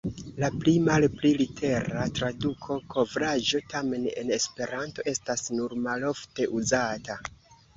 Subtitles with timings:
[0.43, 7.21] La pli-malpli litera traduko "kovraĵo" tamen en Esperanto estas nur malofte uzata.